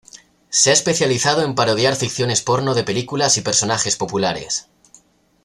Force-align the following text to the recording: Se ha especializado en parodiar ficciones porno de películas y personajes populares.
Se 0.49 0.71
ha 0.71 0.73
especializado 0.73 1.43
en 1.43 1.53
parodiar 1.53 1.95
ficciones 1.95 2.41
porno 2.41 2.73
de 2.73 2.83
películas 2.83 3.37
y 3.37 3.41
personajes 3.41 3.97
populares. 3.97 4.67